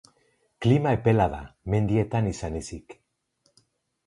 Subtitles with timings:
[0.65, 1.41] Klima epela da
[1.75, 2.97] mendietan izan ezik.